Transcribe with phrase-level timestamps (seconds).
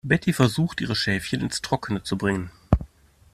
[0.03, 2.49] Betty versucht, ihre Schäfchen ins Trockene zu bringen.